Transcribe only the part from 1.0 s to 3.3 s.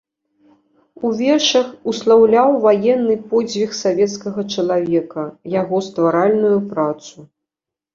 У вершах услаўляў ваенны